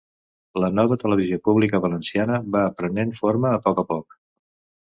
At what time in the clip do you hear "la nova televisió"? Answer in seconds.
0.63-1.39